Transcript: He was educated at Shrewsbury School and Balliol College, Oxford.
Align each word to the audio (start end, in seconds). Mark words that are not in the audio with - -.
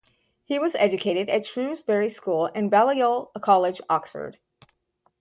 He 0.45 0.57
was 0.57 0.73
educated 0.73 1.29
at 1.29 1.45
Shrewsbury 1.45 2.09
School 2.09 2.49
and 2.55 2.71
Balliol 2.71 3.29
College, 3.39 3.81
Oxford. 3.87 4.39